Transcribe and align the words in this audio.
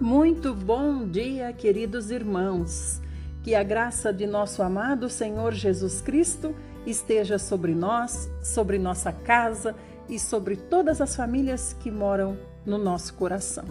Muito 0.00 0.54
bom 0.54 1.06
dia, 1.06 1.52
queridos 1.52 2.10
irmãos. 2.10 3.02
Que 3.42 3.54
a 3.54 3.62
graça 3.62 4.10
de 4.10 4.26
nosso 4.26 4.62
amado 4.62 5.10
Senhor 5.10 5.52
Jesus 5.52 6.00
Cristo 6.00 6.54
esteja 6.86 7.38
sobre 7.38 7.74
nós, 7.74 8.30
sobre 8.42 8.78
nossa 8.78 9.12
casa 9.12 9.76
e 10.08 10.18
sobre 10.18 10.56
todas 10.56 11.02
as 11.02 11.14
famílias 11.14 11.74
que 11.74 11.90
moram 11.90 12.38
no 12.64 12.78
nosso 12.78 13.12
coração, 13.12 13.66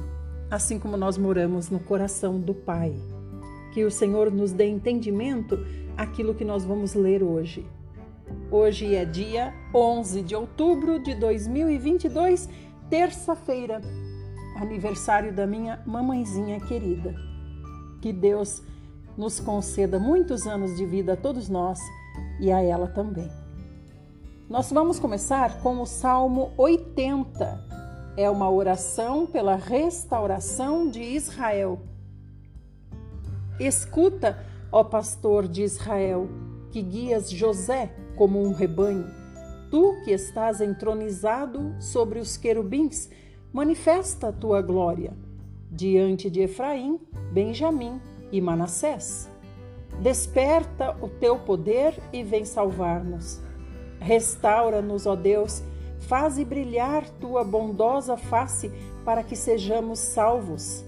assim 0.51 0.77
como 0.77 0.95
nós 0.95 1.17
moramos 1.17 1.71
no 1.71 1.79
coração 1.79 2.39
do 2.39 2.53
Pai. 2.53 2.93
Que 3.73 3.83
o 3.83 3.89
Senhor 3.89 4.31
nos 4.31 4.51
dê 4.51 4.67
entendimento 4.67 5.57
aquilo 5.97 6.35
que 6.35 6.45
nós 6.45 6.63
vamos 6.63 6.93
ler 6.93 7.23
hoje. 7.23 7.65
Hoje 8.51 8.93
é 8.93 9.03
dia 9.03 9.51
11 9.73 10.21
de 10.21 10.35
outubro 10.35 11.01
de 11.01 11.15
2022, 11.15 12.47
terça-feira, 12.87 13.81
aniversário 14.55 15.33
da 15.33 15.45
minha 15.45 15.81
mamãezinha 15.85 16.59
querida. 16.59 17.15
Que 18.01 18.13
Deus 18.13 18.61
nos 19.17 19.39
conceda 19.39 19.99
muitos 19.99 20.47
anos 20.47 20.77
de 20.77 20.85
vida 20.85 21.13
a 21.13 21.17
todos 21.17 21.49
nós 21.49 21.79
e 22.39 22.51
a 22.51 22.61
ela 22.61 22.87
também. 22.87 23.29
Nós 24.49 24.71
vamos 24.71 24.97
começar 24.97 25.61
com 25.61 25.81
o 25.81 25.85
Salmo 25.85 26.51
80. 26.57 27.67
É 28.17 28.29
uma 28.29 28.49
oração 28.49 29.27
pela 29.27 29.55
restauração 29.55 30.89
de 30.89 31.01
Israel. 31.01 31.79
Escuta, 33.59 34.43
ó 34.71 34.83
pastor 34.83 35.47
de 35.47 35.63
Israel, 35.63 36.29
que 36.71 36.81
guias 36.81 37.29
José 37.29 37.93
como 38.15 38.41
um 38.41 38.53
rebanho. 38.53 39.05
Tu 39.69 40.01
que 40.03 40.11
estás 40.11 40.61
entronizado 40.61 41.75
sobre 41.79 42.19
os 42.19 42.37
querubins, 42.37 43.09
manifesta 43.51 44.29
a 44.29 44.31
tua 44.31 44.61
glória 44.61 45.13
diante 45.71 46.29
de 46.29 46.41
Efraim, 46.41 46.99
Benjamim 47.31 47.99
e 48.31 48.41
Manassés. 48.41 49.29
Desperta 50.01 50.95
o 51.01 51.09
teu 51.09 51.39
poder 51.39 51.93
e 52.13 52.23
vem 52.23 52.45
salvar-nos. 52.45 53.41
Restaura-nos, 53.99 55.05
ó 55.05 55.15
Deus, 55.15 55.63
faze 55.99 56.45
brilhar 56.45 57.07
tua 57.19 57.43
bondosa 57.43 58.15
face 58.15 58.71
para 59.03 59.23
que 59.23 59.35
sejamos 59.35 59.99
salvos. 59.99 60.85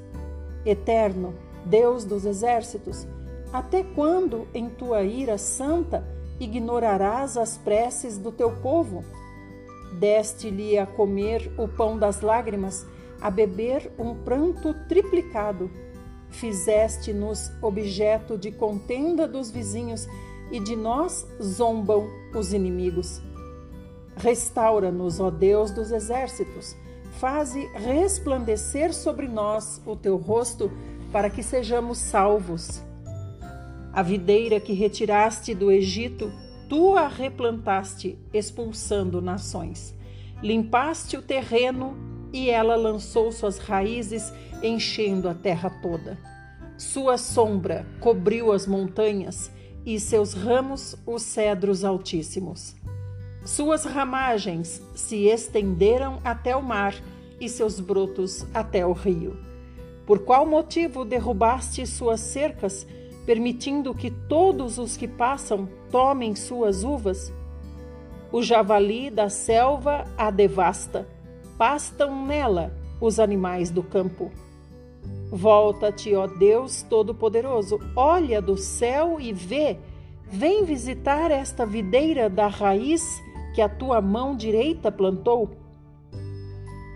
Eterno, 0.66 1.34
Deus 1.66 2.06
dos 2.06 2.26
exércitos, 2.26 3.08
até 3.52 3.84
quando 3.84 4.48
em 4.54 4.70
tua 4.70 5.04
ira 5.04 5.38
santa 5.38 6.06
ignorarás 6.39 7.38
as 7.38 7.58
preces 7.58 8.17
do 8.17 8.32
teu 8.32 8.52
povo? 8.58 9.04
Deste-lhe 10.02 10.80
a 10.80 10.88
comer 10.88 11.54
o 11.60 11.68
pão 11.68 11.96
das 11.96 12.22
lágrimas, 12.22 12.88
a 13.22 13.30
beber 13.30 13.92
um 14.00 14.16
pranto 14.16 14.74
triplicado. 14.90 15.70
Fizeste-nos 16.32 17.52
objeto 17.62 18.36
de 18.36 18.52
contenda 18.52 19.28
dos 19.28 19.52
vizinhos 19.52 20.08
e 20.52 20.60
de 20.60 20.76
nós 20.76 21.28
zombam 21.40 22.10
os 22.34 22.52
inimigos. 22.52 23.22
Restaura-nos, 24.18 25.20
ó 25.20 25.30
Deus 25.30 25.70
dos 25.70 25.92
exércitos, 25.92 26.76
faze 27.20 27.64
resplandecer 27.76 28.96
sobre 28.96 29.28
nós 29.28 29.80
o 29.86 29.96
teu 29.96 30.18
rosto, 30.18 30.72
para 31.12 31.30
que 31.30 31.44
sejamos 31.44 32.00
salvos. 32.00 32.82
A 33.94 34.02
videira 34.02 34.60
que 34.60 34.74
retiraste 34.74 35.54
do 35.54 35.70
Egito 35.70 36.32
tu 36.72 36.95
a 36.95 37.09
replantaste, 37.09 38.17
expulsando 38.33 39.22
nações. 39.22 39.94
Limpaste 40.41 41.17
o 41.17 41.22
terreno 41.22 41.97
e 42.31 42.50
ela 42.50 42.77
lançou 42.77 43.30
suas 43.30 43.58
raízes, 43.58 44.31
enchendo 44.64 45.27
a 45.27 45.33
terra 45.33 45.69
toda. 45.81 46.17
Sua 46.77 47.17
sombra 47.17 47.86
cobriu 47.99 48.54
as 48.54 48.65
montanhas 48.65 49.52
e 49.86 49.99
seus 49.99 50.33
ramos 50.33 50.95
os 51.05 51.23
cedros 51.23 51.83
altíssimos. 51.83 52.73
Suas 53.43 53.83
ramagens 53.83 54.81
se 54.95 55.26
estenderam 55.26 56.21
até 56.23 56.55
o 56.55 56.64
mar 56.64 56.95
e 57.37 57.49
seus 57.49 57.81
brotos 57.81 58.45
até 58.54 58.86
o 58.86 58.93
rio. 58.93 59.37
Por 60.05 60.20
qual 60.20 60.45
motivo 60.45 61.04
derrubaste 61.04 61.86
suas 61.86 62.21
cercas? 62.21 62.87
permitindo 63.26 63.93
que 63.93 64.10
todos 64.10 64.77
os 64.77 64.98
que 64.98 65.08
passam 65.08 65.70
tomem 65.92 66.36
suas 66.36 66.84
uvas? 66.84 67.32
O 68.32 68.42
javali 68.42 69.10
da 69.10 69.30
selva 69.30 70.06
a 70.18 70.32
devasta, 70.32 71.08
pastam 71.58 72.26
nela 72.26 72.74
os 73.02 73.20
animais 73.20 73.70
do 73.70 73.84
campo. 73.84 74.32
Volta-te, 75.30 76.16
ó 76.16 76.28
Deus 76.28 76.82
Todo-Poderoso, 76.84 77.80
olha 77.96 78.42
do 78.42 78.58
céu 78.58 79.20
e 79.20 79.34
vê, 79.34 79.78
vem 80.30 80.64
visitar 80.64 81.30
esta 81.30 81.66
videira 81.66 82.30
da 82.30 82.48
raiz 82.48 83.04
que 83.54 83.62
a 83.62 83.68
tua 83.68 84.02
mão 84.02 84.36
direita 84.36 84.92
plantou. 84.92 85.52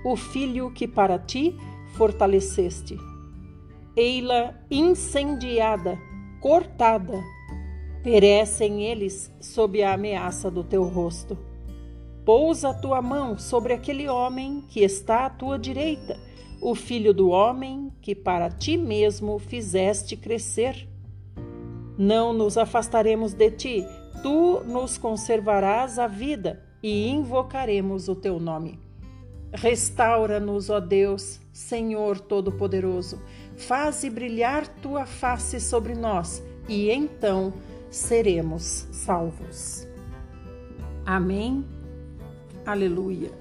O 0.06 0.16
filho 0.16 0.72
que 0.72 0.88
para 0.88 1.20
ti 1.20 1.56
fortaleceste. 1.96 2.98
Ei-la 3.96 4.54
incendiada, 4.70 5.98
cortada. 6.42 7.35
Perecem 8.06 8.84
eles 8.84 9.32
sob 9.42 9.82
a 9.82 9.94
ameaça 9.94 10.52
do 10.52 10.64
teu 10.64 10.84
rosto. 10.84 11.36
Pousa 12.24 12.70
a 12.70 12.74
tua 12.76 13.02
mão 13.02 13.36
sobre 13.36 13.74
aquele 13.74 14.08
homem 14.08 14.64
que 14.70 14.82
está 14.82 15.26
à 15.26 15.30
tua 15.32 15.58
direita, 15.58 16.16
o 16.62 16.76
filho 16.76 17.16
do 17.16 17.30
homem 17.30 17.92
que 18.04 18.14
para 18.14 18.52
ti 18.52 18.78
mesmo 18.78 19.40
fizeste 19.40 20.16
crescer. 20.16 20.88
Não 21.98 22.32
nos 22.32 22.60
afastaremos 22.60 23.34
de 23.34 23.50
ti, 23.50 23.84
tu 24.22 24.64
nos 24.64 25.00
conservarás 25.00 25.98
a 25.98 26.06
vida 26.06 26.64
e 26.84 27.10
invocaremos 27.10 28.08
o 28.08 28.14
teu 28.14 28.40
nome. 28.40 28.80
Restaura-nos, 29.52 30.70
ó 30.70 30.80
Deus, 30.80 31.40
Senhor 31.52 32.20
Todo-Poderoso, 32.20 33.20
faze 33.58 34.12
brilhar 34.12 34.68
tua 34.68 35.08
face 35.08 35.60
sobre 35.60 35.96
nós 35.96 36.44
e 36.70 36.92
então 36.92 37.52
seremos 37.90 38.88
salvos. 38.92 39.88
Amém. 41.06 41.66
Aleluia. 42.66 43.32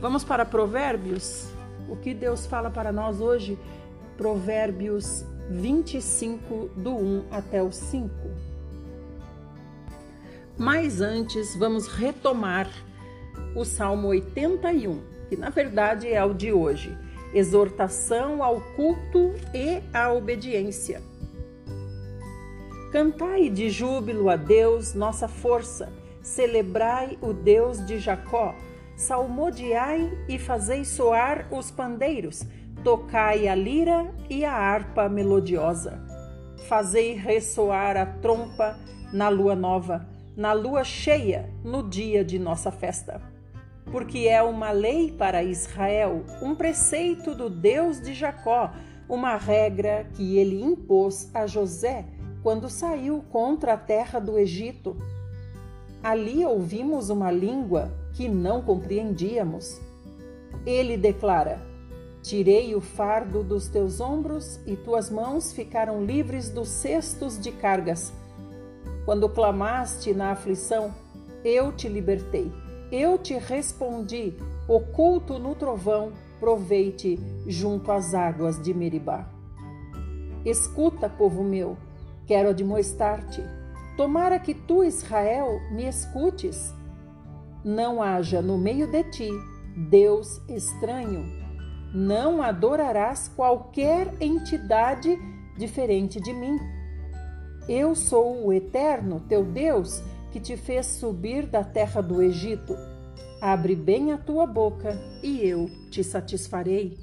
Vamos 0.00 0.24
para 0.24 0.44
Provérbios? 0.44 1.48
O 1.88 1.96
que 1.96 2.14
Deus 2.14 2.46
fala 2.46 2.70
para 2.70 2.92
nós 2.92 3.20
hoje? 3.20 3.58
Provérbios 4.16 5.24
25, 5.50 6.70
do 6.76 6.96
1 6.96 7.24
até 7.30 7.62
o 7.62 7.70
5. 7.70 8.10
Mas 10.58 11.00
antes, 11.00 11.54
vamos 11.56 11.86
retomar 11.86 12.68
o 13.54 13.64
Salmo 13.64 14.08
81 14.08 15.16
que 15.28 15.36
na 15.36 15.50
verdade 15.50 16.08
é 16.08 16.24
o 16.24 16.32
de 16.32 16.52
hoje: 16.52 16.96
exortação 17.34 18.42
ao 18.42 18.60
culto 18.60 19.34
e 19.54 19.82
à 19.92 20.12
obediência. 20.12 21.02
Cantai 22.96 23.50
de 23.50 23.68
júbilo 23.68 24.30
a 24.30 24.36
Deus, 24.36 24.94
nossa 24.94 25.28
força, 25.28 25.92
celebrai 26.22 27.18
o 27.20 27.34
Deus 27.34 27.84
de 27.84 27.98
Jacó, 27.98 28.54
salmodiai 28.96 30.10
e 30.26 30.38
fazei 30.38 30.82
soar 30.82 31.46
os 31.52 31.70
pandeiros, 31.70 32.46
tocai 32.82 33.48
a 33.48 33.54
lira 33.54 34.10
e 34.30 34.46
a 34.46 34.54
harpa 34.54 35.10
melodiosa. 35.10 36.00
Fazei 36.66 37.12
ressoar 37.12 37.98
a 37.98 38.06
trompa 38.06 38.78
na 39.12 39.28
lua 39.28 39.54
nova, 39.54 40.08
na 40.34 40.54
lua 40.54 40.82
cheia, 40.82 41.50
no 41.62 41.82
dia 41.82 42.24
de 42.24 42.38
nossa 42.38 42.72
festa. 42.72 43.20
Porque 43.92 44.20
é 44.20 44.42
uma 44.42 44.70
lei 44.70 45.12
para 45.12 45.44
Israel, 45.44 46.24
um 46.40 46.54
preceito 46.54 47.34
do 47.34 47.50
Deus 47.50 48.00
de 48.00 48.14
Jacó, 48.14 48.72
uma 49.06 49.36
regra 49.36 50.06
que 50.14 50.38
ele 50.38 50.62
impôs 50.62 51.30
a 51.34 51.46
José 51.46 52.15
quando 52.46 52.70
saiu 52.70 53.24
contra 53.28 53.72
a 53.72 53.76
terra 53.76 54.20
do 54.20 54.38
Egito. 54.38 54.96
Ali 56.00 56.46
ouvimos 56.46 57.10
uma 57.10 57.28
língua 57.28 57.92
que 58.12 58.28
não 58.28 58.62
compreendíamos. 58.62 59.80
Ele 60.64 60.96
declara: 60.96 61.60
Tirei 62.22 62.72
o 62.76 62.80
fardo 62.80 63.42
dos 63.42 63.66
teus 63.66 64.00
ombros 64.00 64.60
e 64.64 64.76
tuas 64.76 65.10
mãos 65.10 65.52
ficaram 65.52 66.04
livres 66.04 66.48
dos 66.48 66.68
cestos 66.68 67.36
de 67.36 67.50
cargas. 67.50 68.12
Quando 69.04 69.28
clamaste 69.28 70.14
na 70.14 70.30
aflição, 70.30 70.94
eu 71.44 71.72
te 71.72 71.88
libertei. 71.88 72.52
Eu 72.92 73.18
te 73.18 73.34
respondi, 73.34 74.34
oculto 74.68 75.36
no 75.40 75.56
trovão, 75.56 76.12
proveite 76.38 77.18
junto 77.44 77.90
às 77.90 78.14
águas 78.14 78.62
de 78.62 78.72
Meribá. 78.72 79.28
Escuta, 80.44 81.08
povo 81.08 81.42
meu, 81.42 81.76
quero 82.26 82.50
admoestar-te. 82.50 83.42
Tomara 83.96 84.38
que 84.38 84.54
tu, 84.54 84.84
Israel, 84.84 85.60
me 85.70 85.86
escutes. 85.86 86.74
Não 87.64 88.02
haja 88.02 88.42
no 88.42 88.58
meio 88.58 88.86
de 88.86 89.02
ti 89.04 89.30
Deus 89.76 90.40
estranho, 90.48 91.26
não 91.92 92.40
adorarás 92.40 93.28
qualquer 93.28 94.10
entidade 94.22 95.18
diferente 95.58 96.18
de 96.18 96.32
mim. 96.32 96.58
Eu 97.68 97.94
sou 97.94 98.46
o 98.46 98.52
Eterno, 98.54 99.20
teu 99.28 99.44
Deus, 99.44 100.02
que 100.32 100.40
te 100.40 100.56
fez 100.56 100.86
subir 100.86 101.46
da 101.46 101.62
terra 101.62 102.00
do 102.00 102.22
Egito. 102.22 102.74
Abre 103.38 103.76
bem 103.76 104.12
a 104.12 104.16
tua 104.18 104.46
boca 104.46 104.98
e 105.22 105.46
eu 105.46 105.68
te 105.90 106.02
satisfarei. 106.02 106.96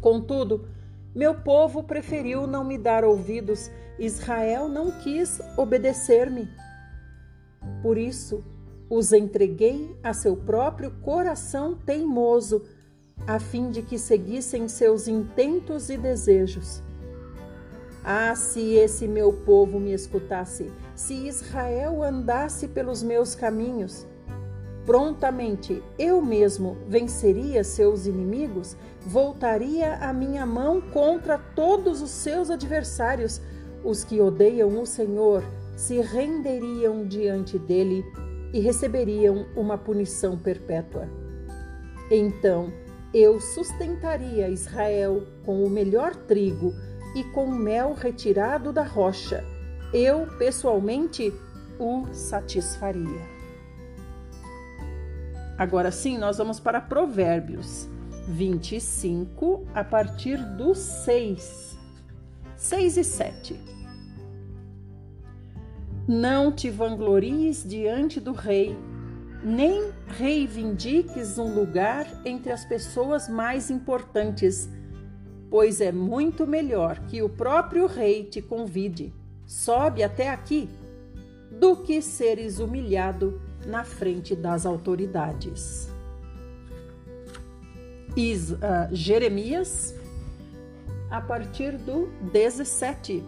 Contudo, 0.00 0.68
meu 1.18 1.34
povo 1.34 1.82
preferiu 1.82 2.46
não 2.46 2.62
me 2.62 2.78
dar 2.78 3.04
ouvidos, 3.04 3.72
Israel 3.98 4.68
não 4.68 4.92
quis 5.00 5.40
obedecer-me. 5.56 6.48
Por 7.82 7.98
isso, 7.98 8.44
os 8.88 9.12
entreguei 9.12 9.98
a 10.00 10.14
seu 10.14 10.36
próprio 10.36 10.92
coração 11.02 11.74
teimoso, 11.74 12.62
a 13.26 13.40
fim 13.40 13.68
de 13.68 13.82
que 13.82 13.98
seguissem 13.98 14.68
seus 14.68 15.08
intentos 15.08 15.90
e 15.90 15.96
desejos. 15.96 16.84
Ah, 18.04 18.36
se 18.36 18.74
esse 18.76 19.08
meu 19.08 19.32
povo 19.32 19.80
me 19.80 19.92
escutasse, 19.92 20.70
se 20.94 21.26
Israel 21.26 22.00
andasse 22.00 22.68
pelos 22.68 23.02
meus 23.02 23.34
caminhos, 23.34 24.06
prontamente 24.86 25.82
eu 25.98 26.22
mesmo 26.22 26.76
venceria 26.86 27.64
seus 27.64 28.06
inimigos, 28.06 28.76
voltaria 29.08 29.94
a 29.94 30.12
minha 30.12 30.44
mão 30.44 30.82
contra 30.82 31.38
todos 31.38 32.02
os 32.02 32.10
seus 32.10 32.50
adversários. 32.50 33.40
Os 33.82 34.04
que 34.04 34.20
odeiam 34.20 34.78
o 34.80 34.84
Senhor 34.84 35.42
se 35.74 35.98
renderiam 36.02 37.06
diante 37.06 37.58
dele 37.58 38.04
e 38.52 38.60
receberiam 38.60 39.46
uma 39.56 39.78
punição 39.78 40.36
perpétua. 40.36 41.08
Então 42.10 42.70
eu 43.14 43.40
sustentaria 43.40 44.50
Israel 44.50 45.26
com 45.42 45.64
o 45.64 45.70
melhor 45.70 46.14
trigo 46.14 46.74
e 47.16 47.24
com 47.24 47.46
mel 47.50 47.94
retirado 47.94 48.74
da 48.74 48.82
rocha. 48.82 49.42
Eu, 49.90 50.26
pessoalmente, 50.36 51.32
o 51.78 52.06
satisfaria. 52.12 53.22
Agora 55.56 55.90
sim, 55.90 56.18
nós 56.18 56.36
vamos 56.36 56.60
para 56.60 56.78
Provérbios 56.78 57.88
25, 58.28 59.66
a 59.74 59.82
partir 59.82 60.36
do 60.36 60.74
6. 60.74 61.78
6 62.56 62.96
e 62.98 63.04
7. 63.04 63.60
Não 66.06 66.52
te 66.52 66.68
vanglories 66.68 67.64
diante 67.66 68.20
do 68.20 68.32
rei, 68.32 68.76
nem 69.42 69.92
reivindiques 70.06 71.38
um 71.38 71.54
lugar 71.54 72.06
entre 72.24 72.52
as 72.52 72.64
pessoas 72.64 73.28
mais 73.28 73.70
importantes, 73.70 74.68
pois 75.50 75.80
é 75.80 75.90
muito 75.90 76.46
melhor 76.46 76.98
que 77.06 77.22
o 77.22 77.30
próprio 77.30 77.86
rei 77.86 78.24
te 78.24 78.42
convide, 78.42 79.12
sobe 79.46 80.02
até 80.02 80.28
aqui, 80.28 80.68
do 81.50 81.76
que 81.76 82.02
seres 82.02 82.58
humilhado 82.58 83.40
na 83.66 83.84
frente 83.84 84.36
das 84.36 84.66
autoridades. 84.66 85.97
Is, 88.18 88.50
uh, 88.50 88.58
Jeremias, 88.90 89.94
a 91.08 91.20
partir 91.20 91.78
do 91.78 92.08
17. 92.32 93.22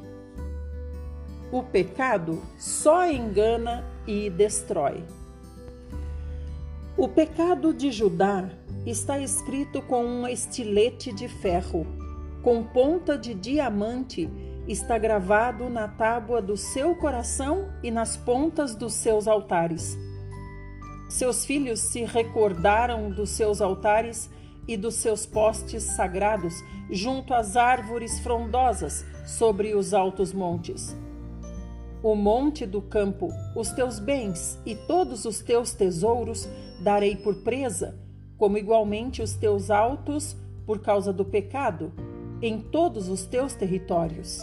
O 1.53 1.63
pecado 1.63 2.43
só 2.59 3.09
engana 3.09 3.85
e 4.05 4.29
destrói. 4.29 5.05
O 6.97 7.07
pecado 7.07 7.73
de 7.73 7.93
Judá 7.93 8.51
está 8.85 9.21
escrito 9.21 9.81
com 9.81 10.05
um 10.05 10.27
estilete 10.27 11.13
de 11.13 11.29
ferro, 11.29 11.87
com 12.43 12.65
ponta 12.65 13.17
de 13.17 13.33
diamante, 13.33 14.29
está 14.67 14.99
gravado 14.99 15.71
na 15.71 15.87
tábua 15.87 16.43
do 16.43 16.57
seu 16.57 16.97
coração 16.97 17.73
e 17.81 17.93
nas 17.93 18.17
pontas 18.17 18.75
dos 18.75 18.95
seus 18.95 19.29
altares. 19.29 19.97
Seus 21.09 21.45
filhos 21.47 21.79
se 21.79 22.05
recordaram 22.05 23.09
dos 23.09 23.31
seus 23.31 23.61
altares 23.61 24.29
e 24.71 24.77
dos 24.77 24.95
seus 24.95 25.27
postes 25.27 25.83
sagrados 25.83 26.55
junto 26.89 27.35
às 27.35 27.57
árvores 27.57 28.21
frondosas 28.21 29.05
sobre 29.27 29.75
os 29.75 29.93
altos 29.93 30.33
montes. 30.33 30.97
O 32.05 32.15
monte 32.15 32.65
do 32.65 32.81
campo, 32.81 33.29
os 33.57 33.71
teus 33.73 33.99
bens 33.99 34.61
e 34.65 34.77
todos 34.77 35.25
os 35.25 35.41
teus 35.41 35.75
tesouros 35.75 36.49
darei 36.81 37.17
por 37.17 37.43
presa, 37.43 37.99
como 38.39 38.57
igualmente 38.57 39.21
os 39.21 39.35
teus 39.35 39.73
altos 39.73 40.37
por 40.65 40.79
causa 40.79 41.13
do 41.13 41.25
pecado, 41.25 41.93
em 42.41 42.61
todos 42.61 43.09
os 43.09 43.27
teus 43.27 43.55
territórios. 43.55 44.41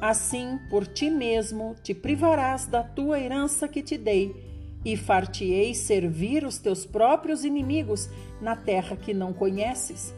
Assim, 0.00 0.58
por 0.68 0.84
ti 0.84 1.08
mesmo 1.08 1.76
te 1.80 1.94
privarás 1.94 2.66
da 2.66 2.82
tua 2.82 3.20
herança 3.20 3.68
que 3.68 3.84
te 3.84 3.96
dei 3.96 4.51
e 4.84 4.96
far-te-ei 4.96 5.74
servir 5.74 6.44
os 6.44 6.58
teus 6.58 6.84
próprios 6.84 7.44
inimigos 7.44 8.08
na 8.40 8.56
terra 8.56 8.96
que 8.96 9.14
não 9.14 9.32
conheces, 9.32 10.14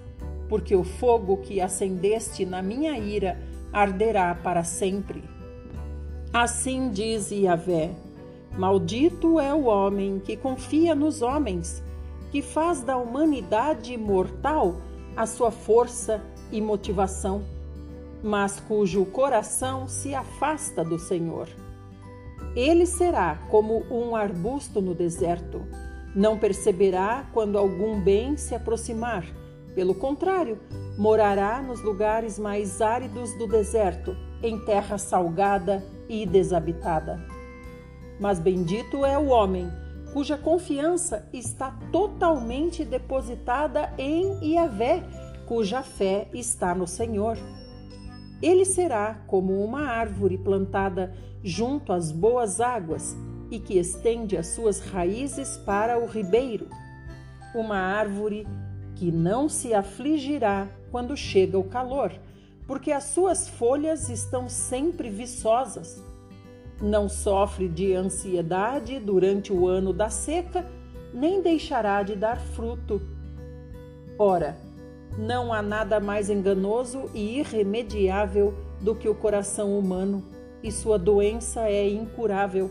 porque 0.49 0.75
o 0.75 0.85
fogo 0.85 1.39
que 1.39 1.61
acendeste 1.61 2.47
na 2.47 2.63
minha 2.63 2.99
ira 2.99 3.39
arderá 3.73 4.35
para 4.35 4.65
sempre. 4.65 5.23
Assim 6.33 6.91
diz 6.91 7.31
Yahvé: 7.31 7.91
Maldito 8.57 9.39
é 9.39 9.53
o 9.53 9.65
homem 9.65 10.21
que 10.21 10.37
confia 10.37 10.95
nos 10.95 11.23
homens, 11.23 11.83
que 12.31 12.41
faz 12.41 12.83
da 12.83 12.97
humanidade 12.97 13.97
mortal 13.97 14.77
a 15.17 15.27
sua 15.27 15.51
força 15.51 16.23
e 16.51 16.61
motivação, 16.61 17.45
mas 18.23 18.59
cujo 18.61 19.05
coração 19.07 19.87
se 19.87 20.15
afasta 20.15 20.83
do 20.85 20.99
Senhor. 20.99 21.49
Ele 22.55 22.87
será 22.87 23.39
como 23.51 23.85
um 23.91 24.15
arbusto 24.15 24.81
no 24.81 24.95
deserto. 24.95 25.63
Não 26.15 26.39
perceberá 26.39 27.27
quando 27.33 27.59
algum 27.59 28.01
bem 28.01 28.37
se 28.37 28.55
aproximar. 28.55 29.25
Pelo 29.75 29.95
contrário, 29.95 30.61
morará 30.97 31.61
nos 31.61 31.83
lugares 31.83 32.39
mais 32.39 32.81
áridos 32.81 33.37
do 33.37 33.49
deserto, 33.49 34.17
em 34.43 34.59
terra 34.65 34.99
salgada 34.99 35.85
e 36.09 36.25
desabitada. 36.25 37.19
Mas 38.21 38.39
bendito 38.39 39.05
é 39.05 39.19
o 39.19 39.27
homem 39.27 39.69
cuja 40.15 40.39
confiança 40.39 41.29
está 41.33 41.77
totalmente 41.91 42.85
depositada 42.85 43.93
em 43.99 44.55
Yahvé, 44.55 45.03
cuja 45.45 45.83
fé 45.83 46.29
está 46.33 46.73
no 46.73 46.87
Senhor. 46.87 47.37
Ele 48.45 48.67
será 48.67 49.23
como 49.27 49.65
uma 49.65 49.87
árvore 49.89 50.37
plantada 50.37 51.15
junto 51.43 51.95
às 51.95 52.13
boas 52.13 52.61
águas 52.61 53.17
e 53.51 53.59
que 53.59 53.79
estende 53.79 54.37
as 54.37 54.49
suas 54.49 54.81
raízes 54.81 55.57
para 55.57 55.99
o 55.99 56.05
ribeiro. 56.05 56.69
Uma 57.55 57.79
árvore 57.79 58.47
que 58.97 59.11
não 59.11 59.49
se 59.49 59.73
afligirá 59.73 60.69
quando 60.91 61.17
chega 61.17 61.59
o 61.59 61.65
calor, 61.65 62.13
porque 62.67 62.93
as 62.93 63.05
suas 63.05 63.49
folhas 63.49 64.11
estão 64.11 64.47
sempre 64.47 65.09
viçosas. 65.09 66.05
Não 66.83 67.09
sofre 67.09 67.67
de 67.67 67.95
ansiedade 67.95 69.01
durante 69.01 69.55
o 69.55 69.67
ano 69.67 69.91
da 69.91 70.11
seca, 70.11 70.71
nem 71.15 71.41
deixará 71.41 72.03
de 72.03 72.15
dar 72.15 72.39
fruto. 72.39 73.01
Ora, 74.19 74.55
não 75.19 75.53
há 75.53 75.63
nada 75.63 76.01
mais 76.01 76.29
enganoso 76.29 77.11
e 77.15 77.39
irremediável 77.39 78.55
do 78.81 78.95
que 78.95 79.09
o 79.09 79.15
coração 79.15 79.79
humano 79.79 80.23
e 80.63 80.73
sua 80.73 80.99
doença 80.99 81.69
é 81.69 81.89
incurável. 81.89 82.71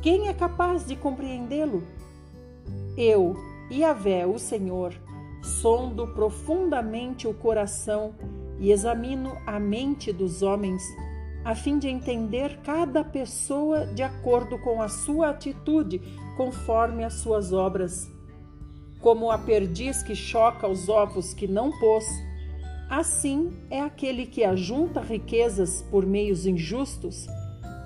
Quem 0.00 0.28
é 0.28 0.32
capaz 0.32 0.86
de 0.86 0.96
compreendê-lo? 0.96 1.82
Eu, 2.96 3.36
Yahvé, 3.70 4.26
o 4.26 4.38
Senhor, 4.38 4.94
sondo 5.42 6.06
profundamente 6.08 7.26
o 7.26 7.34
coração 7.34 8.14
e 8.58 8.70
examino 8.70 9.36
a 9.46 9.58
mente 9.58 10.12
dos 10.12 10.42
homens, 10.42 10.82
a 11.44 11.54
fim 11.54 11.78
de 11.78 11.88
entender 11.88 12.60
cada 12.62 13.02
pessoa 13.02 13.86
de 13.86 14.02
acordo 14.02 14.58
com 14.58 14.80
a 14.80 14.88
sua 14.88 15.30
atitude, 15.30 16.00
conforme 16.36 17.04
as 17.04 17.14
suas 17.14 17.52
obras. 17.52 18.10
Como 19.00 19.30
a 19.30 19.38
perdiz 19.38 20.02
que 20.02 20.14
choca 20.14 20.68
os 20.68 20.88
ovos 20.88 21.32
que 21.32 21.48
não 21.48 21.70
pôs, 21.78 22.04
Assim 22.90 23.56
é 23.70 23.80
aquele 23.80 24.26
que 24.26 24.42
ajunta 24.42 25.00
riquezas 25.00 25.80
por 25.92 26.04
meios 26.04 26.44
injustos. 26.44 27.28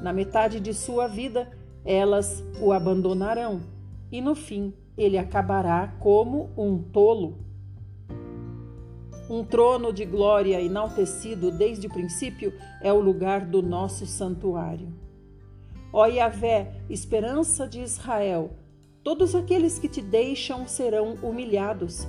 Na 0.00 0.14
metade 0.14 0.58
de 0.58 0.72
sua 0.72 1.06
vida, 1.06 1.52
elas 1.84 2.42
o 2.58 2.72
abandonarão, 2.72 3.60
e 4.10 4.22
no 4.22 4.34
fim 4.34 4.72
ele 4.96 5.18
acabará 5.18 5.94
como 6.00 6.48
um 6.56 6.78
tolo. 6.78 7.36
Um 9.28 9.44
trono 9.44 9.92
de 9.92 10.06
glória 10.06 10.58
enaltecido 10.62 11.50
desde 11.50 11.86
o 11.86 11.90
princípio 11.90 12.54
é 12.80 12.90
o 12.90 13.00
lugar 13.00 13.44
do 13.44 13.60
nosso 13.60 14.06
santuário. 14.06 14.88
Ó 15.92 16.06
Yahvé, 16.06 16.80
esperança 16.88 17.68
de 17.68 17.82
Israel, 17.82 18.52
todos 19.04 19.34
aqueles 19.34 19.78
que 19.78 19.86
te 19.86 20.00
deixam 20.00 20.66
serão 20.66 21.18
humilhados 21.22 22.08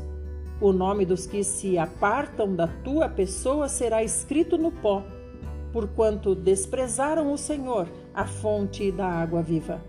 O 0.62 0.72
nome 0.72 1.06
dos 1.06 1.28
que 1.28 1.44
se 1.44 1.78
apartam 1.78 2.56
da 2.56 2.68
tua 2.68 3.10
pessoa 3.10 3.68
será 3.68 4.02
escrito 4.02 4.58
no 4.58 4.72
pó, 4.72 5.04
porquanto 5.74 6.34
desprezaram 6.34 7.34
o 7.34 7.38
Senhor, 7.38 7.90
a 8.14 8.25
fonte 8.25 8.90
da 8.90 9.06
água 9.06 9.42
viva. 9.42 9.84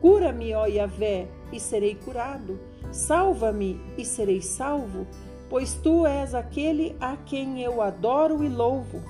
Cura-me, 0.00 0.52
ó 0.52 0.66
Yahvé, 0.66 1.28
e 1.52 1.60
serei 1.60 1.94
curado. 1.94 2.58
Salva-me 2.90 3.80
e 3.96 4.04
serei 4.04 4.42
salvo, 4.42 5.06
pois 5.48 5.74
tu 5.74 6.04
és 6.04 6.34
aquele 6.34 6.96
a 7.00 7.16
quem 7.16 7.62
eu 7.62 7.80
adoro 7.80 8.42
e 8.42 8.48
louvo. 8.48 9.00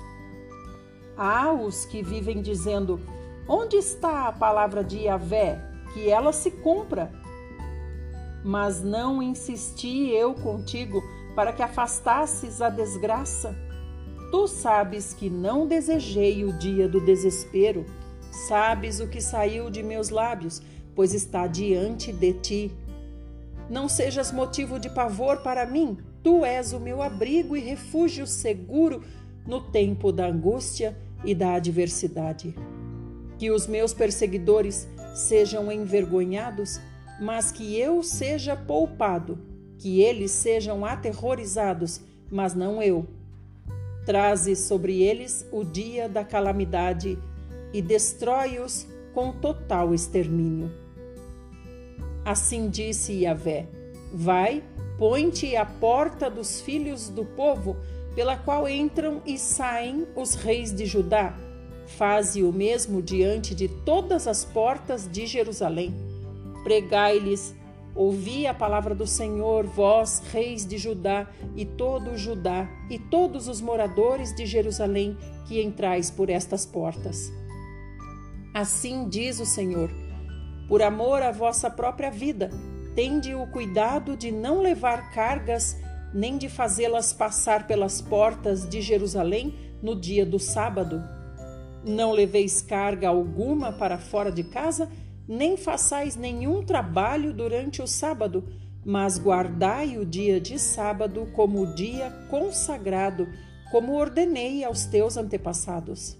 Há 1.17 1.51
os 1.51 1.87
que 1.87 2.03
vivem 2.03 2.43
dizendo: 2.43 3.01
Onde 3.49 3.77
está 3.77 4.29
a 4.29 4.33
palavra 4.33 4.85
de 4.85 4.99
Yahvé? 4.99 5.72
Que 5.93 6.09
ela 6.09 6.33
se 6.33 6.51
cumpra. 6.51 7.13
Mas 8.45 8.83
não 8.83 9.23
insisti 9.23 10.09
eu 10.11 10.35
contigo 10.35 11.03
para 11.35 11.53
que 11.53 11.63
afastasses 11.63 12.61
a 12.61 12.69
desgraça. 12.69 13.57
Tu 14.31 14.49
sabes 14.49 15.13
que 15.13 15.29
não 15.29 15.67
desejei 15.67 16.45
o 16.45 16.53
dia 16.59 16.89
do 16.89 17.01
desespero. 17.01 17.85
Sabes 18.31 18.99
o 18.99 19.07
que 19.07 19.21
saiu 19.21 19.69
de 19.69 19.83
meus 19.83 20.09
lábios, 20.09 20.63
pois 20.95 21.13
está 21.13 21.47
diante 21.47 22.13
de 22.13 22.33
ti. 22.33 22.73
Não 23.69 23.89
sejas 23.89 24.33
motivo 24.33 24.79
de 24.79 24.89
pavor 24.91 25.43
para 25.43 25.67
mim. 25.67 25.99
Tu 26.23 26.45
és 26.45 26.73
o 26.73 26.81
meu 26.81 27.03
abrigo 27.03 27.57
e 27.57 27.61
refúgio 27.61 28.27
seguro 28.27 29.03
no 29.47 29.61
tempo 29.61 30.13
da 30.13 30.27
angústia 30.27 30.97
e 31.25 31.35
da 31.35 31.55
adversidade. 31.55 32.55
Que 33.39 33.51
os 33.51 33.67
meus 33.67 33.93
perseguidores 33.93 34.89
sejam 35.15 35.71
envergonhados, 35.71 36.81
mas 37.21 37.53
que 37.53 37.79
eu 37.79 38.03
seja 38.03 38.57
poupado, 38.57 39.39
que 39.79 40.01
eles 40.01 40.31
sejam 40.31 40.85
aterrorizados, 40.85 42.01
mas 42.31 42.55
não 42.55 42.83
eu. 42.83 43.07
Traze 44.05 44.57
sobre 44.57 45.03
eles 45.03 45.47
o 45.53 45.65
dia 45.65 46.09
da 46.09 46.25
calamidade 46.25 47.19
e 47.73 47.81
destrói-os 47.81 48.87
com 49.15 49.33
total 49.33 49.95
extermínio. 49.95 50.71
Assim 52.25 52.69
disse 52.69 53.13
Yahvé: 53.13 53.69
Vai, 54.13 54.63
põe-te 54.99 55.57
à 55.57 55.65
porta 55.65 56.31
dos 56.31 56.61
filhos 56.61 57.09
do 57.09 57.25
povo 57.25 57.77
pela 58.15 58.37
qual 58.37 58.69
entram 58.69 59.23
e 59.25 59.39
saem 59.39 60.07
os 60.15 60.35
reis 60.35 60.73
de 60.73 60.85
Judá. 60.85 61.35
Faze 62.03 62.43
o 62.43 62.53
mesmo 62.53 63.01
diante 63.01 63.55
de 63.55 63.69
todas 63.69 64.27
as 64.27 64.45
portas 64.45 65.09
de 65.09 65.25
Jerusalém. 65.25 65.95
Pregai-lhes, 66.65 67.55
ouvi 67.95 68.45
a 68.45 68.53
palavra 68.53 68.93
do 68.93 69.07
Senhor, 69.07 69.65
vós, 69.67 70.21
reis 70.33 70.67
de 70.67 70.79
Judá, 70.79 71.29
e 71.55 71.65
todo 71.65 72.11
o 72.11 72.19
Judá, 72.19 72.69
e 72.91 72.99
todos 72.99 73.47
os 73.47 73.61
moradores 73.61 74.35
de 74.35 74.47
Jerusalém 74.47 75.17
que 75.47 75.63
entrais 75.63 76.11
por 76.11 76.29
estas 76.29 76.67
portas. 76.67 77.33
Assim 78.53 79.09
diz 79.09 79.39
o 79.39 79.47
Senhor: 79.47 79.89
por 80.67 80.83
amor 80.83 81.23
à 81.23 81.31
vossa 81.31 81.71
própria 81.71 82.11
vida, 82.11 82.51
tende 82.97 83.33
o 83.33 83.47
cuidado 83.47 84.17
de 84.17 84.33
não 84.33 84.61
levar 84.61 85.13
cargas 85.13 85.81
nem 86.13 86.37
de 86.37 86.49
fazê-las 86.49 87.13
passar 87.13 87.69
pelas 87.69 88.03
portas 88.03 88.69
de 88.69 88.83
Jerusalém 88.83 89.55
no 89.81 89.95
dia 89.95 90.27
do 90.27 90.41
sábado. 90.41 91.22
Não 91.85 92.13
leveis 92.13 92.61
carga 92.61 93.09
alguma 93.09 93.73
para 93.73 93.99
fora 93.99 94.31
de 94.31 94.45
casa, 94.45 94.89
nem 95.27 95.57
façais 95.57 96.17
nenhum 96.17 96.63
trabalho 96.63 97.33
durante 97.33 97.83
o 97.83 97.87
sábado, 97.87 98.45
mas 98.85 99.19
guardai 99.19 99.97
o 99.97 100.05
dia 100.05 100.41
de 100.41 100.59
sábado 100.59 101.29
como 101.35 101.63
o 101.63 101.75
dia 101.75 102.11
consagrado, 102.29 103.29
como 103.71 103.95
ordenei 103.95 104.65
aos 104.65 104.85
teus 104.85 105.17
antepassados. 105.17 106.19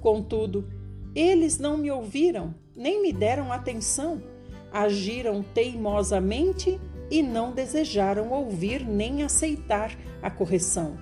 Contudo, 0.00 0.68
eles 1.14 1.58
não 1.58 1.76
me 1.76 1.90
ouviram, 1.90 2.54
nem 2.76 3.02
me 3.02 3.12
deram 3.12 3.52
atenção, 3.52 4.22
agiram 4.72 5.42
teimosamente 5.42 6.80
e 7.10 7.22
não 7.22 7.52
desejaram 7.52 8.30
ouvir 8.30 8.86
nem 8.86 9.22
aceitar 9.22 9.96
a 10.22 10.30
correção. 10.30 10.98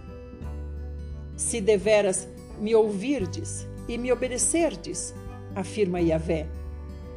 Se 1.37 1.61
deveras 1.61 2.29
me 2.59 2.75
ouvirdes 2.75 3.67
e 3.89 3.97
me 3.97 4.13
obedecerdes, 4.13 5.15
afirma 5.55 6.01
Yahvé, 6.01 6.47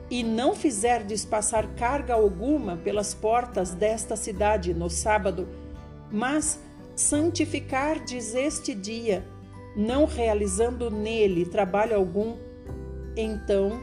e 0.09 0.23
não 0.23 0.55
fizerdes 0.55 1.23
passar 1.23 1.67
carga 1.75 2.13
alguma 2.13 2.77
pelas 2.77 3.13
portas 3.13 3.71
desta 3.71 4.15
cidade 4.15 4.73
no 4.73 4.89
sábado, 4.89 5.47
mas 6.11 6.59
santificardes 6.95 8.33
este 8.33 8.73
dia, 8.73 9.23
não 9.75 10.05
realizando 10.05 10.89
nele 10.89 11.45
trabalho 11.45 11.95
algum, 11.95 12.35
então 13.15 13.79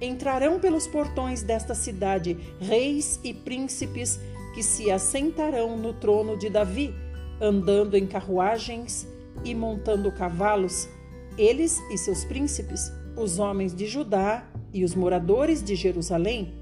entrarão 0.00 0.58
pelos 0.58 0.86
portões 0.86 1.42
desta 1.42 1.74
cidade 1.74 2.36
reis 2.60 3.20
e 3.22 3.34
príncipes 3.34 4.18
que 4.54 4.62
se 4.62 4.90
assentarão 4.90 5.76
no 5.76 5.92
trono 5.92 6.36
de 6.36 6.48
Davi, 6.48 6.94
andando 7.40 7.96
em 7.96 8.06
carruagens 8.06 9.06
e 9.44 9.54
montando 9.54 10.12
cavalos, 10.12 10.88
eles 11.36 11.78
e 11.90 11.98
seus 11.98 12.24
príncipes, 12.24 12.92
os 13.16 13.38
homens 13.38 13.74
de 13.74 13.86
Judá 13.86 14.46
e 14.72 14.84
os 14.84 14.94
moradores 14.94 15.62
de 15.62 15.74
Jerusalém, 15.74 16.54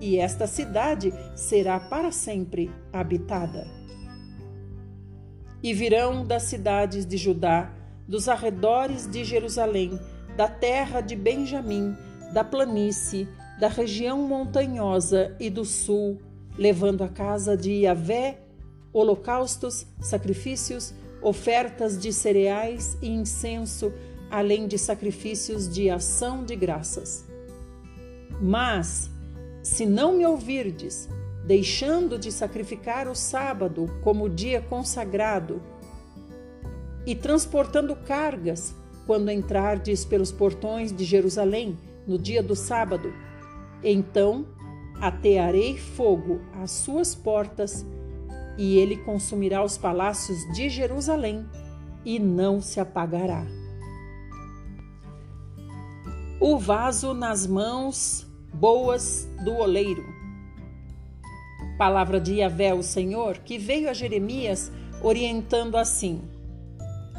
e 0.00 0.18
esta 0.18 0.46
cidade 0.46 1.12
será 1.34 1.80
para 1.80 2.10
sempre 2.12 2.70
habitada. 2.92 3.66
E 5.62 5.72
virão 5.72 6.24
das 6.24 6.44
cidades 6.44 7.06
de 7.06 7.16
Judá, 7.16 7.72
dos 8.06 8.28
arredores 8.28 9.06
de 9.10 9.24
Jerusalém, 9.24 9.98
da 10.36 10.48
terra 10.48 11.00
de 11.00 11.16
Benjamim, 11.16 11.96
da 12.32 12.44
planície, 12.44 13.26
da 13.58 13.68
região 13.68 14.28
montanhosa 14.28 15.34
e 15.40 15.48
do 15.48 15.64
sul, 15.64 16.20
levando 16.58 17.02
à 17.02 17.08
casa 17.08 17.56
de 17.56 17.72
Yahvé 17.72 18.46
holocaustos, 18.96 19.86
sacrifícios, 20.00 20.94
ofertas 21.26 21.98
de 21.98 22.12
cereais 22.12 22.96
e 23.02 23.08
incenso, 23.08 23.92
além 24.30 24.68
de 24.68 24.78
sacrifícios 24.78 25.68
de 25.68 25.90
ação 25.90 26.44
de 26.44 26.54
graças. 26.54 27.26
Mas, 28.40 29.10
se 29.60 29.84
não 29.84 30.16
me 30.16 30.24
ouvirdes, 30.24 31.08
deixando 31.44 32.16
de 32.16 32.30
sacrificar 32.30 33.08
o 33.08 33.14
sábado 33.16 33.86
como 34.04 34.28
dia 34.28 34.60
consagrado, 34.60 35.60
e 37.04 37.12
transportando 37.12 37.96
cargas, 37.96 38.72
quando 39.04 39.28
entrardes 39.28 40.04
pelos 40.04 40.30
portões 40.30 40.92
de 40.92 41.04
Jerusalém 41.04 41.76
no 42.06 42.18
dia 42.18 42.42
do 42.42 42.54
sábado, 42.54 43.12
então 43.82 44.46
atearei 45.00 45.76
fogo 45.76 46.40
às 46.52 46.70
suas 46.70 47.16
portas, 47.16 47.84
e 48.56 48.78
ele 48.78 48.96
consumirá 48.96 49.62
os 49.64 49.76
palácios 49.76 50.38
de 50.54 50.68
Jerusalém, 50.68 51.46
e 52.04 52.18
não 52.18 52.60
se 52.60 52.78
apagará. 52.78 53.44
O 56.40 56.58
vaso 56.58 57.12
nas 57.12 57.46
mãos 57.46 58.26
boas 58.52 59.28
do 59.44 59.54
oleiro. 59.54 60.04
Palavra 61.76 62.20
de 62.20 62.36
Yahvé, 62.36 62.72
o 62.72 62.82
Senhor, 62.82 63.38
que 63.38 63.58
veio 63.58 63.90
a 63.90 63.92
Jeremias 63.92 64.70
orientando 65.02 65.76
assim: 65.76 66.22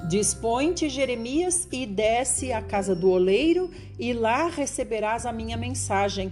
Dispõe-te, 0.09 0.89
Jeremias, 0.89 1.67
e 1.71 1.85
desce 1.85 2.53
à 2.53 2.61
casa 2.61 2.95
do 2.95 3.09
oleiro, 3.09 3.69
e 3.99 4.13
lá 4.13 4.47
receberás 4.47 5.25
a 5.25 5.33
minha 5.33 5.57
mensagem 5.57 6.31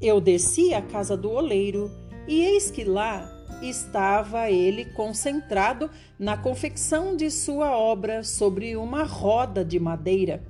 eu 0.00 0.18
desci 0.18 0.72
à 0.72 0.80
casa 0.80 1.14
do 1.14 1.30
oleiro 1.30 1.90
e 2.26 2.40
eis 2.40 2.70
que 2.70 2.84
lá 2.84 3.30
estava 3.62 4.50
ele 4.50 4.84
concentrado 4.84 5.90
na 6.18 6.36
confecção 6.36 7.16
de 7.16 7.30
sua 7.30 7.76
obra 7.76 8.22
sobre 8.22 8.76
uma 8.76 9.04
roda 9.04 9.64
de 9.64 9.78
madeira. 9.78 10.42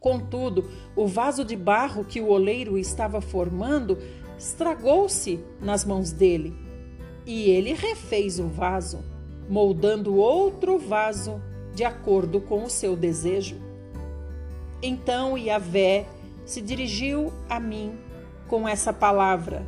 Contudo, 0.00 0.68
o 0.94 1.06
vaso 1.06 1.44
de 1.44 1.56
barro 1.56 2.04
que 2.04 2.20
o 2.20 2.28
oleiro 2.28 2.76
estava 2.76 3.20
formando 3.20 3.98
estragou-se 4.38 5.40
nas 5.60 5.84
mãos 5.84 6.12
dele, 6.12 6.54
e 7.24 7.50
ele 7.50 7.72
refez 7.72 8.38
o 8.38 8.46
vaso, 8.46 9.02
moldando 9.48 10.16
outro 10.16 10.78
vaso 10.78 11.40
de 11.74 11.84
acordo 11.84 12.40
com 12.40 12.64
o 12.64 12.70
seu 12.70 12.94
desejo. 12.94 13.56
Então 14.82 15.38
Yahvé 15.38 16.06
se 16.44 16.60
dirigiu 16.60 17.32
a 17.48 17.58
mim 17.58 17.98
com 18.46 18.68
essa 18.68 18.92
palavra: 18.92 19.66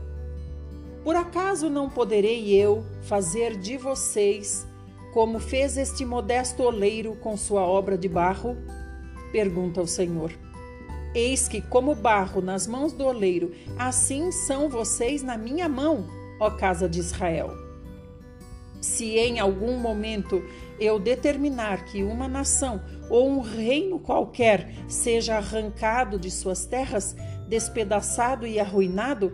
Por 1.07 1.15
acaso 1.15 1.71
não 1.71 1.89
poderei 1.89 2.53
eu 2.53 2.85
fazer 3.03 3.57
de 3.57 3.77
vocês 3.77 4.67
como 5.15 5.39
fez 5.39 5.77
este 5.77 6.05
modesto 6.05 6.65
oleiro 6.65 7.15
com 7.15 7.37
sua 7.37 7.65
obra 7.65 7.97
de 7.97 8.09
barro? 8.09 8.57
Pergunta 9.31 9.81
o 9.81 9.87
Senhor. 9.87 10.33
Eis 11.15 11.47
que, 11.47 11.63
como 11.63 11.95
barro 11.95 12.43
nas 12.43 12.67
mãos 12.67 12.93
do 12.93 13.05
oleiro, 13.05 13.53
assim 13.79 14.33
são 14.33 14.69
vocês 14.69 15.23
na 15.23 15.39
minha 15.39 15.69
mão, 15.69 16.09
ó 16.41 16.51
casa 16.51 16.89
de 16.89 16.99
Israel. 16.99 17.57
Se 18.81 19.17
em 19.17 19.39
algum 19.39 19.79
momento 19.79 20.43
eu 20.81 20.99
determinar 20.99 21.85
que 21.85 22.03
uma 22.03 22.27
nação 22.27 22.83
ou 23.09 23.31
um 23.31 23.41
reino 23.43 24.01
qualquer 24.01 24.75
seja 24.89 25.37
arrancado 25.37 26.19
de 26.19 26.33
suas 26.33 26.67
terras, 26.67 27.15
despedaçado 27.49 28.45
e 28.45 28.59
arruinado, 28.59 29.33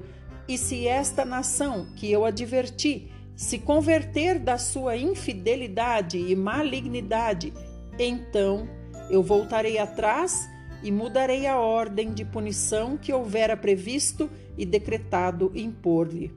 e 0.48 0.58
se 0.58 0.86
esta 0.86 1.24
nação 1.24 1.86
que 1.96 2.10
eu 2.10 2.24
adverti 2.24 3.10
se 3.34 3.58
converter 3.58 4.38
da 4.38 4.58
sua 4.58 4.96
infidelidade 4.96 6.18
e 6.18 6.36
malignidade, 6.36 7.52
então 7.98 8.68
eu 9.10 9.22
voltarei 9.22 9.78
atrás 9.78 10.48
e 10.82 10.90
mudarei 10.90 11.46
a 11.46 11.58
ordem 11.58 12.12
de 12.12 12.24
punição 12.24 12.96
que 12.96 13.12
houvera 13.12 13.56
previsto 13.56 14.28
e 14.56 14.66
decretado 14.66 15.52
impor-lhe. 15.54 16.32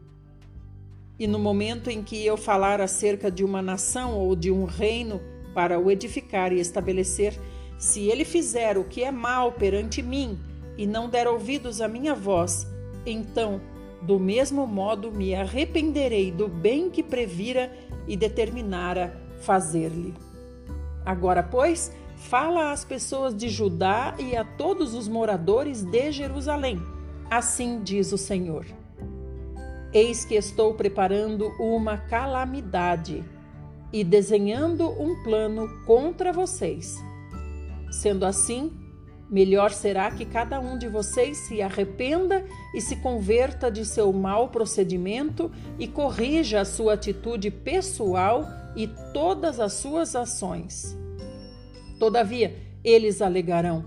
E 1.17 1.27
no 1.27 1.39
momento 1.39 1.89
em 1.89 2.03
que 2.03 2.25
eu 2.25 2.37
falar 2.37 2.81
acerca 2.81 3.31
de 3.31 3.43
uma 3.43 3.61
nação 3.61 4.17
ou 4.17 4.35
de 4.35 4.51
um 4.51 4.65
reino 4.65 5.21
para 5.53 5.79
o 5.79 5.89
edificar 5.89 6.51
e 6.51 6.59
estabelecer, 6.59 7.39
se 7.77 8.01
ele 8.09 8.25
fizer 8.25 8.77
o 8.77 8.83
que 8.83 9.03
é 9.03 9.11
mal 9.11 9.53
perante 9.53 10.01
mim 10.01 10.37
e 10.77 10.85
não 10.85 11.09
der 11.09 11.27
ouvidos 11.27 11.81
à 11.81 11.87
minha 11.87 12.13
voz, 12.13 12.67
então, 13.05 13.61
do 14.05 14.19
mesmo 14.19 14.67
modo, 14.67 15.11
me 15.11 15.33
arrependerei 15.33 16.31
do 16.31 16.47
bem 16.47 16.91
que 16.91 17.01
previra 17.01 17.71
e 18.07 18.15
determinara 18.15 19.19
fazer-lhe. 19.41 20.13
Agora, 21.03 21.41
pois, 21.41 21.91
fala 22.15 22.71
às 22.71 22.85
pessoas 22.85 23.35
de 23.35 23.49
Judá 23.49 24.15
e 24.19 24.35
a 24.35 24.43
todos 24.43 24.93
os 24.93 25.07
moradores 25.07 25.83
de 25.83 26.11
Jerusalém. 26.11 26.79
Assim 27.31 27.81
diz 27.81 28.11
o 28.11 28.17
Senhor. 28.17 28.65
Eis 29.91 30.23
que 30.23 30.35
estou 30.35 30.75
preparando 30.75 31.47
uma 31.59 31.97
calamidade 31.97 33.23
e 33.91 34.03
desenhando 34.03 34.87
um 35.01 35.23
plano 35.23 35.67
contra 35.85 36.31
vocês. 36.31 36.95
Sendo 37.89 38.25
assim, 38.25 38.71
melhor 39.29 39.71
será 39.71 40.11
que 40.11 40.25
cada 40.25 40.59
um 40.59 40.77
de 40.77 40.87
vocês 40.87 41.37
se 41.37 41.61
arrependa 41.61 42.45
e 42.73 42.81
se 42.81 42.95
converta 42.97 43.71
de 43.71 43.85
seu 43.85 44.11
mau 44.13 44.49
procedimento 44.49 45.51
e 45.79 45.87
corrija 45.87 46.61
a 46.61 46.65
sua 46.65 46.93
atitude 46.93 47.49
pessoal 47.49 48.47
e 48.75 48.87
todas 49.13 49.59
as 49.59 49.73
suas 49.73 50.15
ações. 50.15 50.97
Todavia, 51.99 52.55
eles 52.83 53.21
alegarão: 53.21 53.85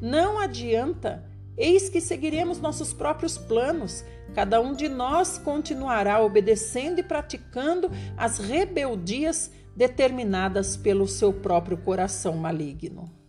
Não 0.00 0.38
adianta 0.38 1.24
Eis 1.56 1.88
que 1.88 2.00
seguiremos 2.00 2.60
nossos 2.60 2.92
próprios 2.92 3.38
planos. 3.38 4.04
Cada 4.34 4.60
um 4.60 4.74
de 4.74 4.88
nós 4.88 5.38
continuará 5.38 6.20
obedecendo 6.20 6.98
e 6.98 7.02
praticando 7.02 7.90
as 8.16 8.38
rebeldias 8.38 9.52
determinadas 9.76 10.76
pelo 10.76 11.06
seu 11.06 11.32
próprio 11.32 11.76
coração 11.76 12.36
maligno. 12.36 13.23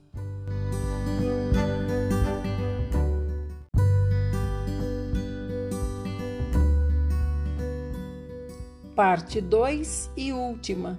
Parte 8.95 9.41
2 9.41 10.11
e 10.15 10.31
última. 10.31 10.97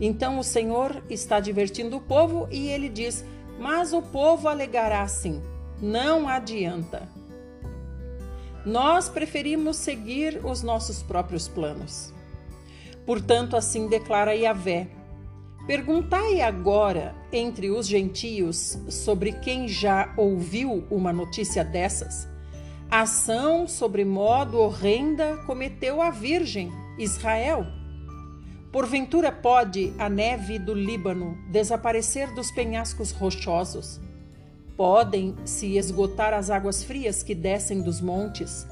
Então 0.00 0.38
o 0.38 0.44
Senhor 0.44 1.02
está 1.08 1.38
divertindo 1.38 1.96
o 1.96 2.00
povo 2.00 2.48
e 2.50 2.66
ele 2.66 2.88
diz: 2.88 3.24
mas 3.58 3.92
o 3.92 4.02
povo 4.02 4.48
alegará 4.48 5.02
assim: 5.02 5.40
não 5.80 6.28
adianta. 6.28 7.08
Nós 8.66 9.08
preferimos 9.08 9.76
seguir 9.76 10.44
os 10.44 10.62
nossos 10.62 11.02
próprios 11.02 11.46
planos. 11.46 12.12
Portanto, 13.06 13.56
assim 13.56 13.88
declara 13.88 14.34
Yahvé: 14.34 14.88
Perguntai 15.66 16.40
agora 16.40 17.14
entre 17.32 17.70
os 17.70 17.86
gentios 17.86 18.76
sobre 18.88 19.32
quem 19.32 19.68
já 19.68 20.12
ouviu 20.16 20.84
uma 20.90 21.12
notícia 21.12 21.64
dessas. 21.64 22.28
Ação 22.90 23.68
sobre 23.68 24.04
modo 24.04 24.58
horrenda 24.58 25.36
cometeu 25.46 26.00
a 26.00 26.10
Virgem, 26.10 26.72
Israel 26.98 27.66
Porventura 28.72 29.32
pode 29.32 29.94
a 29.98 30.10
neve 30.10 30.58
do 30.58 30.74
Líbano 30.74 31.38
desaparecer 31.50 32.34
dos 32.34 32.50
penhascos 32.50 33.12
rochosos? 33.12 33.98
Podem 34.76 35.34
se 35.46 35.78
esgotar 35.78 36.34
as 36.34 36.50
águas 36.50 36.84
frias 36.84 37.22
que 37.22 37.34
descem 37.34 37.80
dos 37.80 38.00
montes? 38.00 38.66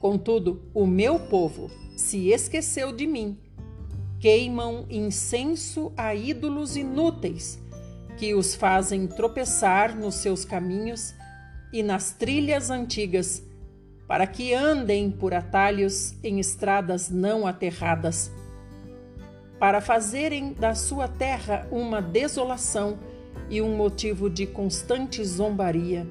Contudo, 0.00 0.62
o 0.74 0.86
meu 0.86 1.20
povo 1.20 1.70
se 1.96 2.30
esqueceu 2.30 2.92
de 2.92 3.06
mim. 3.06 3.38
Queimam 4.18 4.86
incenso 4.90 5.92
a 5.96 6.12
ídolos 6.12 6.76
inúteis, 6.76 7.60
que 8.18 8.34
os 8.34 8.56
fazem 8.56 9.06
tropeçar 9.06 9.96
nos 9.96 10.16
seus 10.16 10.44
caminhos 10.44 11.14
e 11.72 11.82
nas 11.82 12.12
trilhas 12.12 12.70
antigas, 12.70 13.42
para 14.06 14.26
que 14.26 14.54
andem 14.54 15.10
por 15.10 15.34
atalhos 15.34 16.14
em 16.22 16.40
estradas 16.40 17.10
não 17.10 17.46
aterradas 17.46 18.30
para 19.60 19.82
fazerem 19.82 20.54
da 20.54 20.74
sua 20.74 21.06
terra 21.06 21.68
uma 21.70 22.00
desolação 22.00 22.98
e 23.50 23.60
um 23.60 23.76
motivo 23.76 24.30
de 24.30 24.46
constante 24.46 25.22
zombaria. 25.22 26.06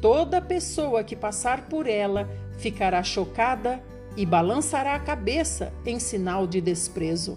Toda 0.00 0.40
pessoa 0.40 1.02
que 1.02 1.16
passar 1.16 1.68
por 1.68 1.88
ela 1.88 2.28
ficará 2.58 3.02
chocada 3.02 3.82
e 4.16 4.24
balançará 4.24 4.94
a 4.94 5.00
cabeça 5.00 5.72
em 5.84 5.98
sinal 5.98 6.46
de 6.46 6.60
desprezo. 6.60 7.36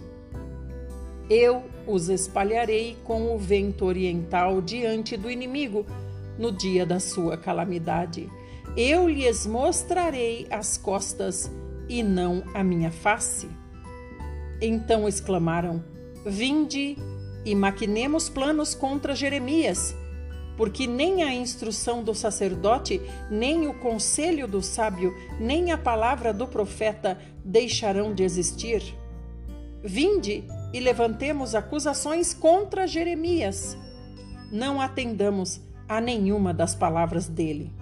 Eu 1.28 1.63
os 1.88 2.10
espalharei 2.10 2.95
com 3.04 3.34
o 3.34 3.38
vento 3.38 3.86
oriental 3.86 4.62
diante 4.62 5.17
do 5.17 5.32
inimigo 5.32 5.84
no 6.39 6.52
dia 6.52 6.86
da 6.86 6.99
sua 6.99 7.38
calamidade. 7.38 8.32
Eu 8.75 9.10
lhes 9.10 9.45
mostrarei 9.45 10.47
as 10.49 10.78
costas 10.78 11.52
e 11.89 12.02
não 12.02 12.43
a 12.54 12.63
minha 12.63 12.91
face. 12.91 13.49
Então 14.62 15.08
exclamaram: 15.08 15.84
Vinde 16.25 16.97
e 17.45 17.54
maquinemos 17.54 18.30
planos 18.30 18.73
contra 18.73 19.15
Jeremias, 19.15 19.95
porque 20.56 20.88
nem 20.88 21.23
a 21.23 21.34
instrução 21.34 22.04
do 22.04 22.13
sacerdote, 22.15 23.02
nem 23.30 23.67
o 23.67 23.73
conselho 23.73 24.47
do 24.47 24.62
sábio, 24.62 25.13
nem 25.39 25.71
a 25.71 25.78
palavra 25.78 26.34
do 26.34 26.47
profeta 26.47 27.19
deixarão 27.43 28.13
de 28.13 28.23
existir. 28.23 28.82
Vinde 29.84 30.43
e 30.73 30.80
levantemos 30.80 31.56
acusações 31.56 32.34
contra 32.34 32.86
Jeremias. 32.86 33.78
Não 34.52 34.82
atendamos 34.82 35.62
a 35.89 35.99
nenhuma 35.99 36.54
das 36.54 36.75
palavras 36.75 37.28
dele. 37.28 37.73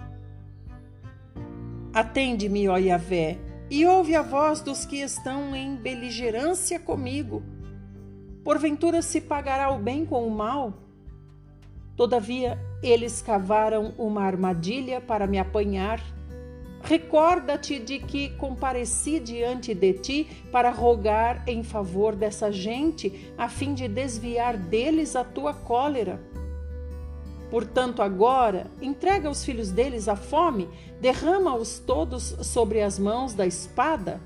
Atende-me, 1.92 2.66
ó 2.68 2.78
Yahvé, 2.78 3.38
e 3.70 3.84
ouve 3.84 4.14
a 4.14 4.22
voz 4.22 4.62
dos 4.62 4.86
que 4.86 5.00
estão 5.02 5.54
em 5.54 5.76
beligerância 5.76 6.80
comigo. 6.80 7.42
Porventura 8.42 9.02
se 9.02 9.20
pagará 9.20 9.70
o 9.70 9.78
bem 9.78 10.06
com 10.06 10.26
o 10.26 10.30
mal? 10.30 10.72
Todavia, 11.94 12.58
eles 12.82 13.20
cavaram 13.20 13.92
uma 13.98 14.22
armadilha 14.22 15.00
para 15.00 15.26
me 15.26 15.38
apanhar. 15.38 16.00
Recorda-te 16.80 17.78
de 17.78 17.98
que 17.98 18.30
compareci 18.36 19.18
diante 19.20 19.74
de 19.74 19.92
ti 19.94 20.28
para 20.50 20.70
rogar 20.70 21.42
em 21.46 21.62
favor 21.62 22.14
dessa 22.14 22.52
gente, 22.52 23.34
a 23.36 23.48
fim 23.48 23.74
de 23.74 23.88
desviar 23.88 24.56
deles 24.56 25.16
a 25.16 25.24
tua 25.24 25.52
cólera. 25.52 26.20
Portanto, 27.50 28.02
agora, 28.02 28.70
entrega 28.80 29.30
os 29.30 29.44
filhos 29.44 29.70
deles 29.70 30.06
à 30.06 30.16
fome, 30.16 30.68
derrama-os 31.00 31.78
todos 31.78 32.36
sobre 32.42 32.82
as 32.82 32.98
mãos 32.98 33.32
da 33.32 33.46
espada. 33.46 34.20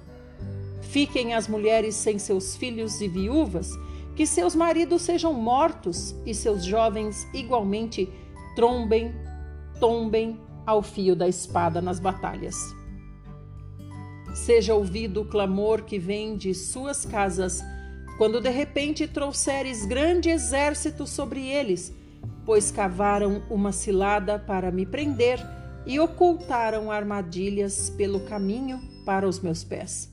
Fiquem 0.81 1.33
as 1.33 1.47
mulheres 1.47 1.95
sem 1.95 2.19
seus 2.19 2.57
filhos 2.57 3.01
e 3.01 3.07
viúvas, 3.07 3.71
que 4.17 4.27
seus 4.27 4.55
maridos 4.55 5.03
sejam 5.03 5.33
mortos 5.33 6.15
e 6.27 6.35
seus 6.35 6.65
jovens 6.65 7.27
igualmente 7.33 8.09
trombem, 8.57 9.15
tombem 9.79 10.39
ao 10.67 10.83
fio 10.83 11.15
da 11.15 11.29
espada 11.29 11.81
nas 11.81 12.01
batalhas. 12.01 12.57
Seja 14.35 14.75
ouvido 14.75 15.23
o 15.23 15.25
clamor 15.25 15.83
que 15.83 15.99
vem 15.99 16.37
de 16.37 16.55
suas 16.55 17.07
casas, 17.07 17.63
quando 18.19 18.41
de 18.41 18.51
repente 18.51 19.07
trouxeres 19.07 19.85
grande 19.85 20.29
exército 20.29 21.07
sobre 21.07 21.47
eles 21.47 22.02
pois 22.45 22.71
cavaram 22.71 23.43
uma 23.49 23.73
cilada 23.73 24.39
para 24.39 24.71
me 24.71 24.85
prender 24.85 25.39
e 25.87 25.99
ocultaram 25.99 26.91
armadilhas 26.91 27.91
pelo 27.91 28.21
caminho 28.21 28.81
para 29.05 29.27
os 29.29 29.41
meus 29.41 29.65
pés. 29.65 30.11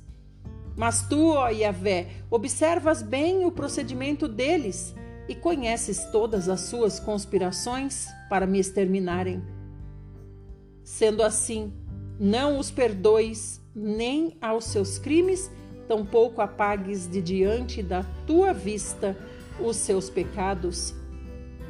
Mas 0.75 1.05
tu, 1.07 1.33
ó 1.33 1.49
Yahvé, 1.49 2.07
observas 2.29 3.01
bem 3.01 3.45
o 3.45 3.51
procedimento 3.51 4.27
deles 4.27 4.95
e 5.27 5.35
conheces 5.35 6.05
todas 6.05 6.47
as 6.47 6.61
suas 6.61 6.99
conspirações 6.99 8.07
para 8.29 8.47
me 8.47 8.59
exterminarem. 8.59 9.43
Sendo 10.83 11.21
assim, 11.21 11.73
não 12.19 12.57
os 12.57 12.71
perdoes 12.71 13.61
nem 13.75 14.37
aos 14.41 14.65
seus 14.65 14.97
crimes, 14.97 15.51
tampouco 15.87 16.41
apagues 16.41 17.07
de 17.07 17.21
diante 17.21 17.83
da 17.83 18.03
tua 18.25 18.53
vista 18.53 19.15
os 19.59 19.75
seus 19.75 20.09
pecados, 20.09 20.93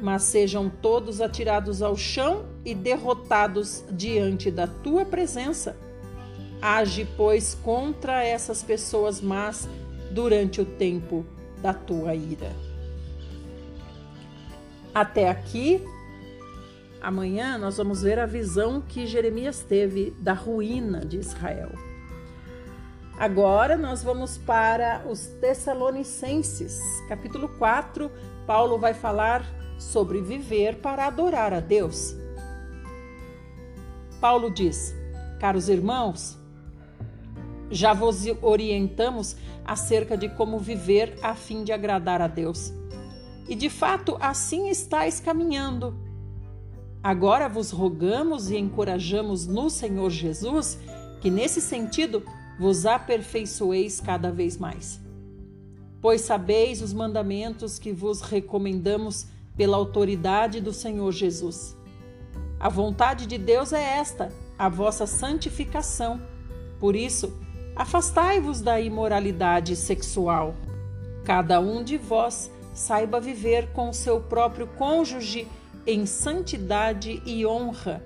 mas 0.00 0.22
sejam 0.24 0.68
todos 0.68 1.20
atirados 1.20 1.82
ao 1.82 1.96
chão 1.96 2.46
e 2.64 2.74
derrotados 2.74 3.84
diante 3.90 4.50
da 4.50 4.66
tua 4.66 5.04
presença. 5.04 5.76
Age, 6.60 7.06
pois, 7.16 7.54
contra 7.54 8.24
essas 8.24 8.62
pessoas 8.62 9.20
más 9.20 9.68
durante 10.10 10.60
o 10.60 10.64
tempo 10.64 11.24
da 11.62 11.72
tua 11.72 12.14
ira. 12.14 12.50
Até 14.94 15.28
aqui, 15.28 15.82
amanhã 17.00 17.56
nós 17.56 17.76
vamos 17.76 18.02
ver 18.02 18.18
a 18.18 18.26
visão 18.26 18.80
que 18.80 19.06
Jeremias 19.06 19.60
teve 19.60 20.10
da 20.18 20.32
ruína 20.32 21.04
de 21.04 21.18
Israel. 21.18 21.70
Agora 23.16 23.76
nós 23.76 24.02
vamos 24.02 24.38
para 24.38 25.02
os 25.06 25.26
Tessalonicenses, 25.26 26.80
capítulo 27.06 27.48
4. 27.50 28.10
Paulo 28.46 28.78
vai 28.78 28.94
falar 28.94 29.44
sobre 29.80 30.20
viver 30.20 30.76
para 30.76 31.06
adorar 31.06 31.52
a 31.54 31.60
Deus. 31.60 32.14
Paulo 34.20 34.50
diz: 34.50 34.94
Caros 35.40 35.70
irmãos, 35.70 36.38
já 37.70 37.94
vos 37.94 38.26
orientamos 38.42 39.36
acerca 39.64 40.16
de 40.16 40.28
como 40.28 40.58
viver 40.58 41.18
a 41.22 41.34
fim 41.34 41.64
de 41.64 41.72
agradar 41.72 42.20
a 42.20 42.28
Deus. 42.28 42.72
E 43.48 43.54
de 43.54 43.70
fato, 43.70 44.16
assim 44.20 44.68
estáis 44.68 45.18
caminhando. 45.18 45.96
Agora 47.02 47.48
vos 47.48 47.70
rogamos 47.70 48.50
e 48.50 48.58
encorajamos 48.58 49.46
no 49.46 49.70
Senhor 49.70 50.10
Jesus 50.10 50.78
que, 51.22 51.30
nesse 51.30 51.60
sentido, 51.60 52.22
vos 52.58 52.84
aperfeiçoeis 52.84 54.00
cada 54.00 54.30
vez 54.30 54.58
mais. 54.58 55.00
Pois 56.00 56.20
sabeis 56.20 56.82
os 56.82 56.92
mandamentos 56.92 57.78
que 57.78 57.92
vos 57.92 58.20
recomendamos 58.20 59.26
pela 59.60 59.76
autoridade 59.76 60.58
do 60.58 60.72
Senhor 60.72 61.12
Jesus. 61.12 61.76
A 62.58 62.70
vontade 62.70 63.26
de 63.26 63.36
Deus 63.36 63.74
é 63.74 63.98
esta, 63.98 64.32
a 64.58 64.70
vossa 64.70 65.06
santificação. 65.06 66.18
Por 66.78 66.96
isso, 66.96 67.38
afastai-vos 67.76 68.62
da 68.62 68.80
imoralidade 68.80 69.76
sexual. 69.76 70.54
Cada 71.26 71.60
um 71.60 71.84
de 71.84 71.98
vós 71.98 72.50
saiba 72.72 73.20
viver 73.20 73.70
com 73.74 73.90
o 73.90 73.92
seu 73.92 74.18
próprio 74.18 74.66
cônjuge 74.66 75.46
em 75.86 76.06
santidade 76.06 77.20
e 77.26 77.44
honra, 77.44 78.02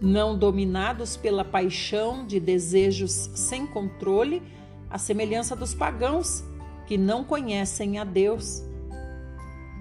não 0.00 0.34
dominados 0.34 1.14
pela 1.14 1.44
paixão 1.44 2.26
de 2.26 2.40
desejos 2.40 3.12
sem 3.34 3.66
controle, 3.66 4.42
à 4.88 4.96
semelhança 4.96 5.54
dos 5.54 5.74
pagãos 5.74 6.42
que 6.86 6.96
não 6.96 7.22
conhecem 7.22 7.98
a 7.98 8.04
Deus. 8.04 8.62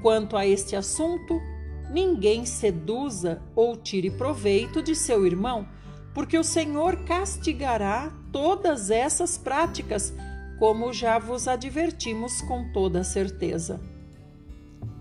Quanto 0.03 0.37
a 0.37 0.45
este 0.45 0.75
assunto, 0.75 1.41
ninguém 1.89 2.45
seduza 2.45 3.41
ou 3.55 3.75
tire 3.75 4.11
proveito 4.11 4.83
de 4.83 4.95
seu 4.95 5.25
irmão, 5.25 5.67
porque 6.13 6.37
o 6.37 6.43
Senhor 6.43 6.97
castigará 7.05 8.13
todas 8.31 8.91
essas 8.91 9.35
práticas, 9.35 10.13
como 10.59 10.93
já 10.93 11.17
vos 11.17 11.47
advertimos 11.47 12.39
com 12.41 12.71
toda 12.71 13.03
certeza 13.03 13.81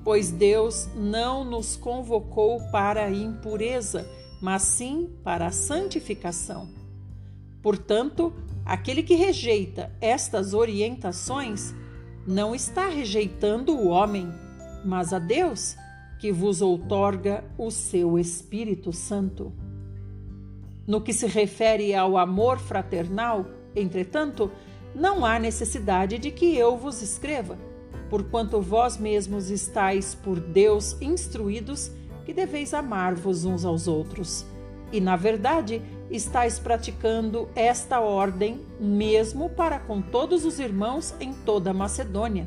pois 0.04 0.30
Deus 0.30 0.88
não 0.96 1.44
nos 1.44 1.76
convocou 1.76 2.60
para 2.70 3.04
a 3.04 3.10
impureza, 3.10 4.08
mas 4.40 4.62
sim 4.62 5.08
para 5.22 5.46
a 5.46 5.52
santificação. 5.52 6.68
Portanto, 7.62 8.32
aquele 8.64 9.02
que 9.02 9.14
rejeita 9.14 9.92
estas 10.00 10.54
orientações 10.54 11.72
não 12.26 12.54
está 12.54 12.88
rejeitando 12.88 13.72
o 13.76 13.88
homem, 13.88 14.32
mas 14.84 15.12
a 15.12 15.18
Deus, 15.18 15.76
que 16.18 16.32
vos 16.32 16.62
outorga 16.62 17.44
o 17.58 17.70
seu 17.70 18.18
Espírito 18.18 18.92
Santo. 18.92 19.52
No 20.86 21.00
que 21.00 21.12
se 21.12 21.26
refere 21.26 21.94
ao 21.94 22.16
amor 22.16 22.58
fraternal, 22.58 23.46
entretanto, 23.74 24.50
não 24.94 25.24
há 25.24 25.38
necessidade 25.38 26.18
de 26.18 26.30
que 26.30 26.56
eu 26.56 26.76
vos 26.76 27.02
escreva 27.02 27.56
porquanto 28.12 28.60
vós 28.60 28.98
mesmos 28.98 29.48
estáis 29.48 30.14
por 30.14 30.38
Deus 30.38 31.00
instruídos 31.00 31.90
que 32.26 32.34
deveis 32.34 32.74
amar-vos 32.74 33.46
uns 33.46 33.64
aos 33.64 33.88
outros. 33.88 34.44
E, 34.92 35.00
na 35.00 35.16
verdade, 35.16 35.80
estáis 36.10 36.58
praticando 36.58 37.48
esta 37.56 38.00
ordem 38.00 38.60
mesmo 38.78 39.48
para 39.48 39.78
com 39.78 40.02
todos 40.02 40.44
os 40.44 40.60
irmãos 40.60 41.14
em 41.20 41.32
toda 41.32 41.70
a 41.70 41.72
Macedônia. 41.72 42.46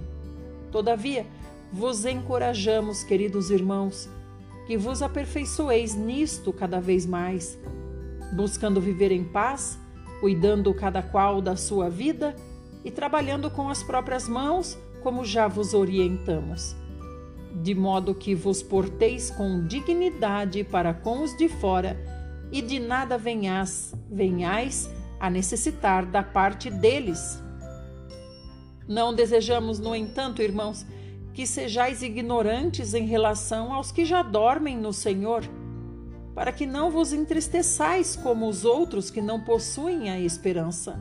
Todavia, 0.71 1.26
vos 1.71 2.06
encorajamos, 2.06 3.04
queridos 3.04 3.49
irmãos, 3.49 4.10
que 4.65 4.78
vos 4.78 5.01
aperfeiçoeis 5.01 5.93
nisto 5.93 6.51
cada 6.51 6.80
vez 6.80 7.06
mais, 7.06 7.58
buscando 8.36 8.82
viver 8.82 9.12
em 9.12 9.23
paz, 9.23 9.78
cuidando 10.19 10.73
cada 10.73 11.01
qual 11.01 11.41
da 11.41 11.56
sua 11.56 11.89
vida 11.89 12.36
e 12.84 12.91
trabalhando 12.91 13.49
com 13.49 13.69
as 13.69 13.84
próprias 13.84 14.28
mãos 14.28 14.78
como 15.04 15.23
já 15.23 15.47
vos 15.47 15.73
orientamos, 15.73 16.75
de 17.62 17.75
modo 17.75 18.15
que 18.15 18.34
vos 18.34 18.63
porteis 18.63 19.30
com 19.30 19.65
dignidade 19.67 20.63
para 20.63 20.93
com 20.93 21.21
os 21.21 21.38
de 21.38 21.47
fora, 21.47 21.95
e 22.51 22.62
de 22.62 22.80
nada 22.80 23.17
venhas, 23.17 23.93
venhais 24.10 24.89
a 25.19 25.30
necessitar 25.30 26.06
da 26.06 26.23
parte 26.23 26.69
deles. 26.69 27.41
Não 28.88 29.13
desejamos, 29.13 29.80
no 29.80 29.95
entanto, 29.95 30.41
irmãos, 30.41 30.86
que 31.36 31.45
sejais 31.45 32.02
ignorantes 32.02 32.93
em 32.93 33.06
relação 33.06 33.74
aos 33.74 33.91
que 33.91 34.06
já 34.06 34.24
dormem 34.24 34.78
no 34.78 34.93
Senhor, 34.93 35.43
para 36.34 36.54
que 36.54 36.65
não 36.65 36.89
vos 36.89 37.12
entristeçais 37.12 38.15
como 38.15 38.48
os 38.48 38.63
outros 38.63 39.12
que 39.12 39.21
não 39.21 39.41
possuem 39.41 40.10
a 40.10 40.17
esperança. 40.17 40.98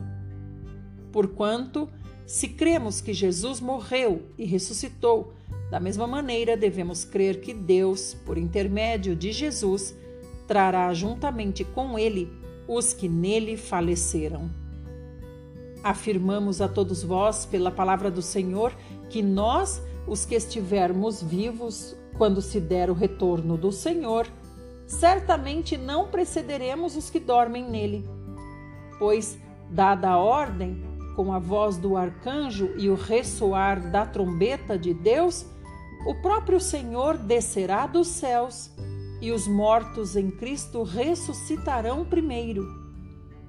Porquanto, 1.09 1.89
se 2.25 2.49
cremos 2.49 2.99
que 2.99 3.13
Jesus 3.13 3.61
morreu 3.61 4.23
e 4.37 4.43
ressuscitou, 4.43 5.33
da 5.71 5.79
mesma 5.79 6.05
maneira 6.05 6.57
devemos 6.57 7.05
crer 7.05 7.39
que 7.39 7.53
Deus, 7.53 8.13
por 8.25 8.37
intermédio 8.37 9.15
de 9.15 9.31
Jesus, 9.31 9.95
trará 10.45 10.93
juntamente 10.93 11.63
com 11.63 11.97
ele 11.97 12.29
os 12.67 12.93
que 12.93 13.07
nele 13.07 13.55
faleceram. 13.55 14.51
Afirmamos 15.81 16.61
a 16.61 16.67
todos 16.67 17.03
vós, 17.03 17.45
pela 17.45 17.71
palavra 17.71 18.11
do 18.11 18.21
Senhor, 18.21 18.75
que 19.09 19.21
nós, 19.21 19.81
os 20.07 20.25
que 20.25 20.35
estivermos 20.35 21.21
vivos, 21.21 21.95
quando 22.17 22.41
se 22.41 22.59
der 22.59 22.89
o 22.89 22.93
retorno 22.93 23.57
do 23.57 23.71
Senhor, 23.71 24.27
certamente 24.85 25.77
não 25.77 26.07
precederemos 26.07 26.95
os 26.95 27.09
que 27.09 27.19
dormem 27.19 27.63
nele. 27.63 28.07
Pois, 28.99 29.37
dada 29.69 30.09
a 30.09 30.17
ordem, 30.17 30.83
com 31.15 31.33
a 31.33 31.39
voz 31.39 31.77
do 31.77 31.95
arcanjo 31.95 32.73
e 32.77 32.89
o 32.89 32.95
ressoar 32.95 33.91
da 33.91 34.05
trombeta 34.05 34.77
de 34.77 34.93
Deus, 34.93 35.45
o 36.05 36.13
próprio 36.21 36.59
Senhor 36.59 37.17
descerá 37.17 37.87
dos 37.87 38.07
céus 38.07 38.69
e 39.21 39.31
os 39.31 39.47
mortos 39.47 40.15
em 40.15 40.29
Cristo 40.29 40.83
ressuscitarão 40.83 42.05
primeiro. 42.05 42.63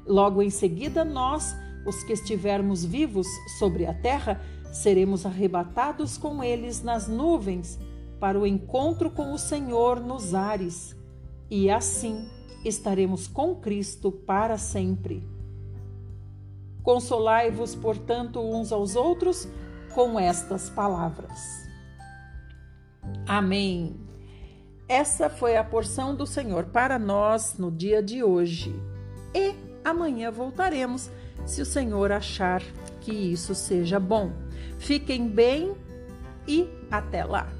Logo 0.06 0.40
em 0.40 0.48
seguida, 0.48 1.04
nós, 1.04 1.54
os 1.86 2.02
que 2.04 2.12
estivermos 2.12 2.84
vivos 2.84 3.26
sobre 3.58 3.84
a 3.84 3.92
terra, 3.92 4.40
seremos 4.72 5.24
arrebatados 5.24 6.16
com 6.18 6.42
eles 6.42 6.82
nas 6.82 7.08
nuvens 7.08 7.78
para 8.18 8.38
o 8.38 8.46
encontro 8.46 9.10
com 9.10 9.32
o 9.32 9.38
Senhor 9.38 10.00
nos 10.00 10.34
ares, 10.34 10.96
e 11.50 11.70
assim 11.70 12.28
estaremos 12.64 13.28
com 13.28 13.54
Cristo 13.54 14.10
para 14.10 14.58
sempre. 14.58 15.22
Consolai-vos, 16.82 17.74
portanto, 17.74 18.40
uns 18.40 18.72
aos 18.72 18.96
outros 18.96 19.48
com 19.94 20.18
estas 20.18 20.70
palavras. 20.70 21.66
Amém. 23.26 23.96
Essa 24.88 25.28
foi 25.28 25.56
a 25.56 25.64
porção 25.64 26.14
do 26.14 26.26
Senhor 26.26 26.66
para 26.66 26.98
nós 26.98 27.58
no 27.58 27.70
dia 27.72 28.00
de 28.02 28.22
hoje. 28.22 28.74
E 29.34 29.54
amanhã 29.84 30.30
voltaremos, 30.30 31.10
se 31.44 31.60
o 31.60 31.66
Senhor 31.66 32.12
achar 32.12 32.62
que 33.00 33.12
isso 33.12 33.54
seja 33.54 33.98
bom. 33.98 34.45
Fiquem 34.78 35.28
bem 35.28 35.74
e 36.46 36.68
até 36.90 37.24
lá. 37.24 37.55